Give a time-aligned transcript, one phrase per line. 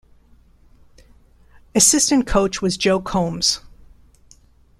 [1.75, 3.59] Assistant coach was Joe Coombs.